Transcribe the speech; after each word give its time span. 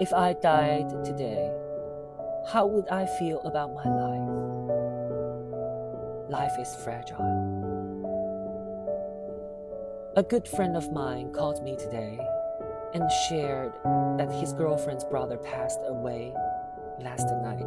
If 0.00 0.12
I 0.12 0.32
died 0.32 0.88
today, 1.04 1.52
how 2.48 2.66
would 2.66 2.88
I 2.88 3.06
feel 3.06 3.40
about 3.42 3.72
my 3.74 3.84
life? 3.84 4.28
Life 6.28 6.58
is 6.58 6.74
fragile. 6.82 7.22
A 10.16 10.22
good 10.24 10.48
friend 10.48 10.76
of 10.76 10.90
mine 10.90 11.32
called 11.32 11.62
me 11.62 11.76
today 11.76 12.18
and 12.92 13.08
shared 13.28 13.72
that 14.18 14.32
his 14.32 14.52
girlfriend's 14.52 15.04
brother 15.04 15.36
passed 15.36 15.78
away 15.86 16.34
last 16.98 17.28
night. 17.42 17.64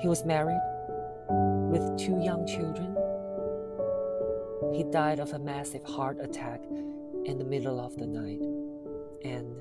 He 0.00 0.08
was 0.08 0.24
married 0.24 0.62
with 1.70 1.98
two 1.98 2.18
young 2.18 2.46
children. 2.46 2.96
He 4.72 4.84
died 4.84 5.18
of 5.18 5.34
a 5.34 5.38
massive 5.38 5.84
heart 5.84 6.18
attack 6.18 6.62
in 7.26 7.36
the 7.36 7.44
middle 7.44 7.78
of 7.78 7.94
the 7.98 8.06
night, 8.06 8.40
and 9.22 9.54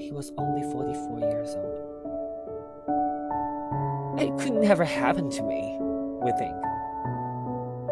he 0.00 0.12
was 0.12 0.32
only 0.38 0.62
44 0.72 1.20
years 1.20 1.54
old. 1.56 1.90
It 4.18 4.36
could 4.40 4.54
never 4.54 4.84
happen 4.84 5.30
to 5.30 5.42
me, 5.42 5.76
we 6.22 6.32
think. 6.32 6.56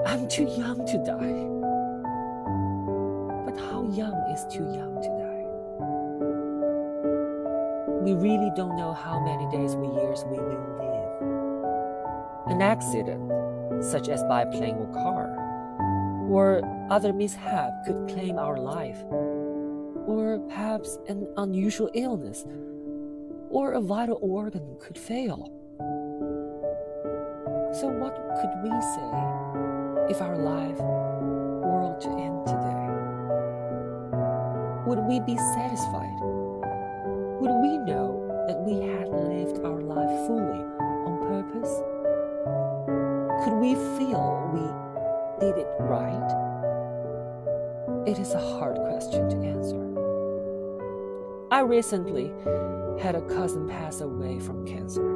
I'm 0.07 0.27
too 0.29 0.45
young 0.45 0.87
to 0.87 0.99
die. 1.05 1.45
But 3.45 3.61
how 3.61 3.85
young 3.93 4.17
is 4.33 4.47
too 4.47 4.65
young 4.73 5.01
to 5.03 5.09
die? 5.09 5.45
We 8.03 8.15
really 8.15 8.51
don't 8.57 8.77
know 8.77 8.95
how 8.95 9.21
many 9.21 9.47
days 9.51 9.75
or 9.75 9.85
years 10.01 10.25
we 10.25 10.39
will 10.39 10.77
live. 10.79 11.21
An 12.53 12.63
accident, 12.63 13.31
such 13.85 14.09
as 14.09 14.25
by 14.25 14.47
playing 14.47 14.81
a 14.81 14.87
car, 14.95 15.29
or 16.31 16.63
other 16.91 17.13
mishap 17.13 17.85
could 17.85 18.09
claim 18.09 18.39
our 18.39 18.57
life 18.57 19.05
or 20.09 20.39
perhaps 20.49 20.99
an 21.07 21.29
unusual 21.37 21.91
illness, 21.93 22.47
or 23.51 23.73
a 23.73 23.81
vital 23.81 24.19
organ 24.23 24.75
could 24.81 24.97
fail. 24.97 25.53
So, 27.79 27.89
what 27.89 28.17
could 28.41 28.55
we 28.65 28.71
say 28.97 29.13
if 30.09 30.23
our 30.23 30.39
life 30.39 30.81
were 30.81 31.95
to 32.01 32.09
end 32.09 32.47
today? 32.49 32.89
Would 34.87 35.01
we 35.05 35.21
be 35.21 35.37
satisfied? 35.37 36.19
Would 37.41 37.53
we 37.61 37.77
know 37.85 38.25
that 38.49 38.59
we 38.65 38.81
had 38.89 39.09
lived 39.09 39.63
our 39.63 39.83
life 39.83 40.27
fully 40.27 40.65
on 41.05 41.21
purpose? 41.29 41.75
Could 43.45 43.61
we 43.61 43.75
feel 44.01 44.25
we 44.57 44.65
did 45.45 45.59
it 45.59 45.69
right? 45.81 46.49
It 48.07 48.19
is 48.19 48.33
a 48.33 48.41
hard 48.41 48.77
question 48.77 49.29
to 49.29 49.37
answer. 49.47 49.98
I 51.51 51.61
recently 51.61 52.31
had 53.01 53.15
a 53.15 53.23
cousin 53.23 53.67
pass 53.67 54.03
away 54.03 54.39
from 54.39 54.67
cancer. 54.67 55.09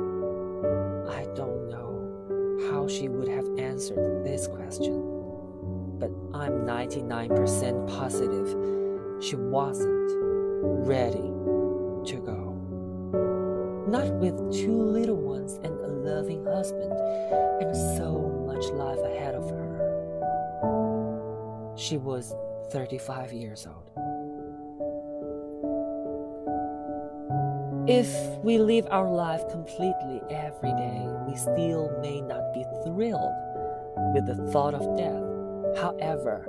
I 1.11 1.27
don't 1.35 1.69
know 1.69 2.71
how 2.71 2.89
she 2.89 3.11
would 3.11 3.29
have 3.29 3.47
answered 3.59 4.25
this 4.25 4.47
question, 4.47 4.95
but 5.99 6.11
I'm 6.33 6.65
99% 6.65 7.87
positive 7.87 8.49
she 9.23 9.37
wasn't 9.37 10.11
ready 10.87 11.29
to 12.11 12.17
go. 12.25 12.57
Not 13.87 14.11
with 14.15 14.55
two 14.55 14.83
little 14.83 15.17
ones 15.17 15.61
and 15.63 15.79
a 15.81 15.87
loving 15.87 16.47
husband 16.47 16.95
and 17.61 17.77
so 17.99 18.43
much 18.47 18.65
life 18.73 19.01
ahead 19.01 19.35
of 19.35 19.51
her. 19.51 19.69
She 21.77 21.99
was 21.99 22.35
35 22.71 23.35
years 23.35 23.67
old. 23.67 24.02
If 27.89 28.39
we 28.45 28.59
live 28.59 28.87
our 28.93 29.11
life 29.11 29.49
completely 29.51 30.23
every 30.31 30.71
day, 30.71 31.05
we 31.27 31.35
still 31.35 31.91
may 32.01 32.21
not 32.21 32.55
be 32.55 32.65
thrilled 32.85 33.35
with 34.15 34.25
the 34.27 34.37
thought 34.53 34.75
of 34.75 34.97
death. 34.97 35.83
However, 35.83 36.47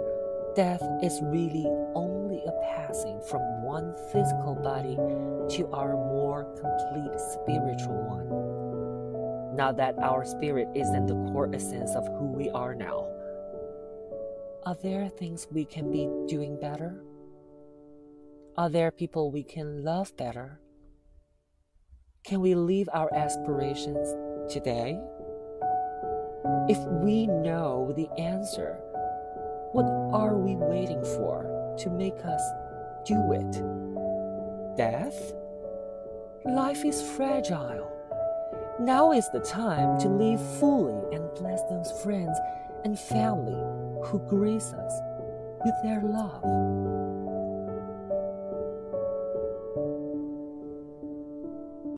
death 0.55 0.83
is 1.01 1.19
really 1.23 1.65
only 1.95 2.43
a 2.45 2.51
passing 2.75 3.19
from 3.21 3.63
one 3.63 3.95
physical 4.11 4.53
body 4.53 4.95
to 5.57 5.67
our 5.73 5.93
more 5.93 6.43
complete 6.53 7.19
spiritual 7.19 7.97
one. 8.05 9.55
Now 9.55 9.71
that 9.71 9.97
our 9.97 10.25
spirit 10.25 10.67
is 10.75 10.89
in 10.89 11.07
the 11.07 11.15
core 11.31 11.49
essence 11.51 11.95
of 11.95 12.05
who 12.19 12.25
we 12.25 12.51
are 12.51 12.75
now, 12.75 13.07
are 14.67 14.75
there 14.83 15.09
things 15.09 15.47
we 15.51 15.65
can 15.65 15.91
be 15.91 16.07
doing 16.27 16.59
better? 16.59 17.03
Are 18.55 18.69
there 18.69 18.91
people 18.91 19.31
we 19.31 19.41
can 19.41 19.83
love 19.83 20.15
better? 20.15 20.59
Can 22.23 22.39
we 22.39 22.55
leave 22.55 22.87
our 22.93 23.13
aspirations 23.13 24.15
today? 24.49 24.97
If 26.69 26.77
we 27.03 27.27
know 27.27 27.91
the 27.97 28.07
answer, 28.17 28.77
what 29.73 29.83
are 30.13 30.37
we 30.37 30.55
waiting 30.55 31.03
for 31.03 31.75
to 31.79 31.89
make 31.89 32.15
us 32.23 32.41
do 33.03 33.33
it? 33.33 34.77
Death? 34.77 35.33
Life 36.45 36.85
is 36.85 37.01
fragile. 37.01 37.91
Now 38.79 39.11
is 39.11 39.29
the 39.33 39.41
time 39.41 39.99
to 39.99 40.07
live 40.07 40.39
fully 40.59 41.13
and 41.13 41.29
bless 41.33 41.61
those 41.63 41.91
friends 42.03 42.37
and 42.85 42.97
family 42.97 43.59
who 44.05 44.19
grace 44.29 44.71
us 44.71 44.93
with 45.65 45.75
their 45.83 46.01
love. 46.01 46.41